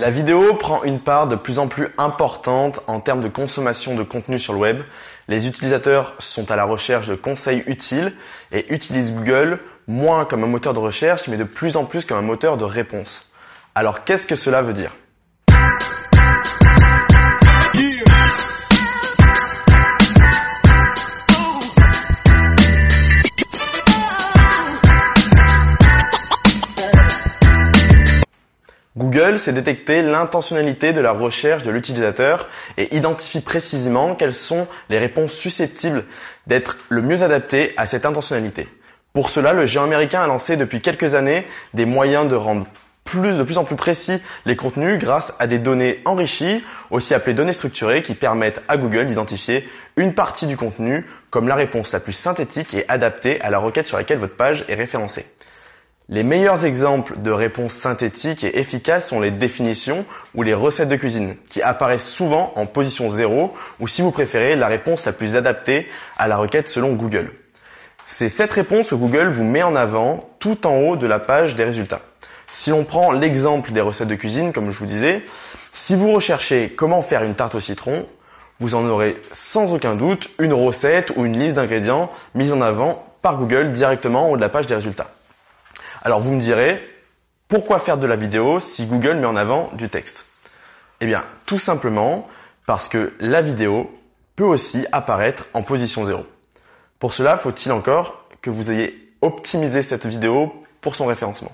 La 0.00 0.10
vidéo 0.10 0.54
prend 0.54 0.82
une 0.84 0.98
part 0.98 1.28
de 1.28 1.36
plus 1.36 1.58
en 1.58 1.68
plus 1.68 1.88
importante 1.98 2.80
en 2.86 3.00
termes 3.00 3.20
de 3.20 3.28
consommation 3.28 3.94
de 3.94 4.02
contenu 4.02 4.38
sur 4.38 4.54
le 4.54 4.58
web. 4.58 4.80
Les 5.28 5.46
utilisateurs 5.46 6.14
sont 6.20 6.50
à 6.50 6.56
la 6.56 6.64
recherche 6.64 7.06
de 7.06 7.14
conseils 7.14 7.62
utiles 7.66 8.14
et 8.50 8.72
utilisent 8.72 9.12
Google 9.12 9.58
moins 9.86 10.24
comme 10.24 10.42
un 10.42 10.46
moteur 10.46 10.72
de 10.72 10.78
recherche 10.78 11.28
mais 11.28 11.36
de 11.36 11.44
plus 11.44 11.76
en 11.76 11.84
plus 11.84 12.06
comme 12.06 12.16
un 12.16 12.22
moteur 12.22 12.56
de 12.56 12.64
réponse. 12.64 13.28
Alors 13.74 14.04
qu'est-ce 14.04 14.26
que 14.26 14.36
cela 14.36 14.62
veut 14.62 14.72
dire? 14.72 14.96
Google 28.96 29.38
sait 29.38 29.52
détecter 29.52 30.02
l'intentionnalité 30.02 30.92
de 30.92 31.00
la 31.00 31.12
recherche 31.12 31.62
de 31.62 31.70
l'utilisateur 31.70 32.48
et 32.76 32.96
identifie 32.96 33.40
précisément 33.40 34.16
quelles 34.16 34.34
sont 34.34 34.66
les 34.88 34.98
réponses 34.98 35.32
susceptibles 35.32 36.04
d'être 36.48 36.76
le 36.88 37.00
mieux 37.00 37.22
adaptées 37.22 37.72
à 37.76 37.86
cette 37.86 38.04
intentionnalité. 38.04 38.66
Pour 39.12 39.30
cela, 39.30 39.52
le 39.52 39.64
géant 39.64 39.84
américain 39.84 40.22
a 40.22 40.26
lancé 40.26 40.56
depuis 40.56 40.80
quelques 40.80 41.14
années 41.14 41.46
des 41.72 41.84
moyens 41.84 42.28
de 42.28 42.34
rendre 42.34 42.66
plus, 43.04 43.38
de 43.38 43.42
plus 43.44 43.58
en 43.58 43.64
plus 43.64 43.76
précis 43.76 44.20
les 44.44 44.56
contenus 44.56 44.98
grâce 44.98 45.34
à 45.38 45.46
des 45.46 45.60
données 45.60 46.00
enrichies, 46.04 46.64
aussi 46.90 47.14
appelées 47.14 47.34
données 47.34 47.52
structurées, 47.52 48.02
qui 48.02 48.14
permettent 48.14 48.62
à 48.66 48.76
Google 48.76 49.06
d'identifier 49.06 49.68
une 49.96 50.14
partie 50.14 50.46
du 50.46 50.56
contenu 50.56 51.06
comme 51.30 51.46
la 51.46 51.54
réponse 51.54 51.92
la 51.92 52.00
plus 52.00 52.12
synthétique 52.12 52.74
et 52.74 52.84
adaptée 52.88 53.40
à 53.40 53.50
la 53.50 53.60
requête 53.60 53.86
sur 53.86 53.96
laquelle 53.96 54.18
votre 54.18 54.36
page 54.36 54.64
est 54.68 54.74
référencée. 54.74 55.26
Les 56.12 56.24
meilleurs 56.24 56.64
exemples 56.64 57.20
de 57.20 57.30
réponses 57.30 57.72
synthétiques 57.72 58.42
et 58.42 58.58
efficaces 58.58 59.06
sont 59.06 59.20
les 59.20 59.30
définitions 59.30 60.04
ou 60.34 60.42
les 60.42 60.54
recettes 60.54 60.88
de 60.88 60.96
cuisine, 60.96 61.36
qui 61.48 61.62
apparaissent 61.62 62.08
souvent 62.08 62.52
en 62.56 62.66
position 62.66 63.12
0 63.12 63.54
ou 63.78 63.86
si 63.86 64.02
vous 64.02 64.10
préférez 64.10 64.56
la 64.56 64.66
réponse 64.66 65.06
la 65.06 65.12
plus 65.12 65.36
adaptée 65.36 65.86
à 66.18 66.26
la 66.26 66.36
requête 66.36 66.66
selon 66.66 66.94
Google. 66.94 67.30
C'est 68.08 68.28
cette 68.28 68.50
réponse 68.50 68.88
que 68.88 68.96
Google 68.96 69.28
vous 69.28 69.44
met 69.44 69.62
en 69.62 69.76
avant 69.76 70.28
tout 70.40 70.66
en 70.66 70.78
haut 70.78 70.96
de 70.96 71.06
la 71.06 71.20
page 71.20 71.54
des 71.54 71.62
résultats. 71.62 72.02
Si 72.50 72.70
l'on 72.70 72.82
prend 72.82 73.12
l'exemple 73.12 73.70
des 73.70 73.80
recettes 73.80 74.08
de 74.08 74.16
cuisine, 74.16 74.52
comme 74.52 74.72
je 74.72 74.78
vous 74.80 74.86
disais, 74.86 75.22
si 75.72 75.94
vous 75.94 76.10
recherchez 76.10 76.74
comment 76.76 77.02
faire 77.02 77.22
une 77.22 77.36
tarte 77.36 77.54
au 77.54 77.60
citron, 77.60 78.04
vous 78.58 78.74
en 78.74 78.84
aurez 78.84 79.16
sans 79.30 79.72
aucun 79.72 79.94
doute 79.94 80.28
une 80.40 80.54
recette 80.54 81.12
ou 81.14 81.24
une 81.24 81.38
liste 81.38 81.54
d'ingrédients 81.54 82.10
mise 82.34 82.52
en 82.52 82.62
avant 82.62 83.06
par 83.22 83.36
Google 83.36 83.70
directement 83.70 84.26
en 84.26 84.32
haut 84.32 84.36
de 84.36 84.40
la 84.40 84.48
page 84.48 84.66
des 84.66 84.74
résultats. 84.74 85.12
Alors 86.02 86.20
vous 86.20 86.32
me 86.32 86.40
direz, 86.40 86.80
pourquoi 87.46 87.78
faire 87.78 87.98
de 87.98 88.06
la 88.06 88.16
vidéo 88.16 88.58
si 88.58 88.86
Google 88.86 89.16
met 89.16 89.26
en 89.26 89.36
avant 89.36 89.68
du 89.74 89.90
texte? 89.90 90.24
Eh 91.00 91.06
bien, 91.06 91.22
tout 91.44 91.58
simplement 91.58 92.26
parce 92.64 92.88
que 92.88 93.12
la 93.20 93.42
vidéo 93.42 93.90
peut 94.34 94.44
aussi 94.44 94.86
apparaître 94.92 95.48
en 95.52 95.62
position 95.62 96.06
0. 96.06 96.24
Pour 96.98 97.12
cela, 97.12 97.36
faut-il 97.36 97.70
encore 97.72 98.24
que 98.40 98.48
vous 98.48 98.70
ayez 98.70 99.12
optimisé 99.20 99.82
cette 99.82 100.06
vidéo 100.06 100.54
pour 100.80 100.94
son 100.94 101.04
référencement? 101.04 101.52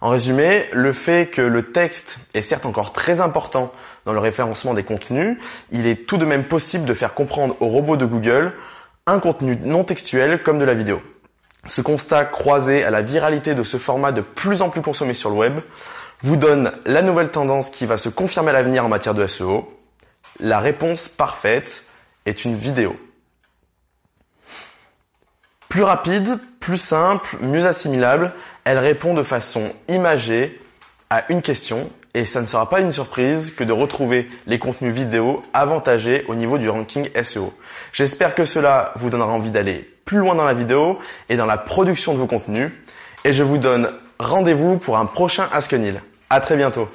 En 0.00 0.10
résumé, 0.10 0.66
le 0.72 0.92
fait 0.92 1.30
que 1.30 1.42
le 1.42 1.70
texte 1.70 2.18
est 2.34 2.42
certes 2.42 2.66
encore 2.66 2.92
très 2.92 3.20
important 3.20 3.72
dans 4.06 4.12
le 4.12 4.18
référencement 4.20 4.74
des 4.74 4.82
contenus, 4.82 5.38
il 5.70 5.86
est 5.86 6.06
tout 6.06 6.16
de 6.16 6.24
même 6.24 6.44
possible 6.44 6.84
de 6.84 6.94
faire 6.94 7.14
comprendre 7.14 7.56
au 7.60 7.66
robot 7.68 7.96
de 7.96 8.06
Google 8.06 8.54
un 9.06 9.20
contenu 9.20 9.56
non 9.62 9.84
textuel 9.84 10.42
comme 10.42 10.58
de 10.58 10.64
la 10.64 10.74
vidéo. 10.74 11.00
Ce 11.66 11.80
constat 11.80 12.24
croisé 12.24 12.84
à 12.84 12.90
la 12.90 13.02
viralité 13.02 13.54
de 13.54 13.62
ce 13.62 13.76
format 13.76 14.12
de 14.12 14.20
plus 14.20 14.62
en 14.62 14.70
plus 14.70 14.82
consommé 14.82 15.14
sur 15.14 15.30
le 15.30 15.36
web 15.36 15.60
vous 16.22 16.36
donne 16.36 16.72
la 16.84 17.02
nouvelle 17.02 17.30
tendance 17.30 17.70
qui 17.70 17.86
va 17.86 17.98
se 17.98 18.08
confirmer 18.08 18.50
à 18.50 18.54
l'avenir 18.54 18.84
en 18.84 18.88
matière 18.88 19.14
de 19.14 19.26
SEO. 19.26 19.68
La 20.40 20.60
réponse 20.60 21.08
parfaite 21.08 21.84
est 22.26 22.44
une 22.44 22.54
vidéo. 22.56 22.94
Plus 25.68 25.82
rapide, 25.82 26.38
plus 26.60 26.78
simple, 26.78 27.36
mieux 27.40 27.66
assimilable, 27.66 28.32
elle 28.64 28.78
répond 28.78 29.14
de 29.14 29.22
façon 29.22 29.72
imagée 29.88 30.60
à 31.10 31.24
une 31.30 31.42
question 31.42 31.90
et 32.18 32.24
ça 32.24 32.40
ne 32.40 32.46
sera 32.46 32.68
pas 32.68 32.80
une 32.80 32.90
surprise 32.90 33.52
que 33.52 33.62
de 33.62 33.72
retrouver 33.72 34.28
les 34.48 34.58
contenus 34.58 34.92
vidéo 34.92 35.44
avantagés 35.52 36.24
au 36.26 36.34
niveau 36.34 36.58
du 36.58 36.68
ranking 36.68 37.08
SEO. 37.22 37.52
J'espère 37.92 38.34
que 38.34 38.44
cela 38.44 38.92
vous 38.96 39.08
donnera 39.08 39.32
envie 39.32 39.52
d'aller 39.52 39.88
plus 40.04 40.18
loin 40.18 40.34
dans 40.34 40.44
la 40.44 40.52
vidéo 40.52 40.98
et 41.28 41.36
dans 41.36 41.46
la 41.46 41.56
production 41.56 42.14
de 42.14 42.18
vos 42.18 42.26
contenus 42.26 42.72
et 43.24 43.32
je 43.32 43.44
vous 43.44 43.58
donne 43.58 43.92
rendez-vous 44.18 44.78
pour 44.78 44.98
un 44.98 45.06
prochain 45.06 45.48
Ask. 45.52 45.76
À 46.28 46.40
très 46.40 46.56
bientôt. 46.56 46.88